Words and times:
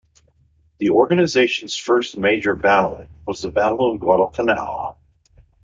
The 0.79 0.89
organisation's 0.89 1.77
first 1.77 2.17
major 2.17 2.55
battle 2.55 3.05
was 3.27 3.43
the 3.43 3.51
Battle 3.51 3.91
of 3.91 3.99
Guadalcanal. 3.99 4.97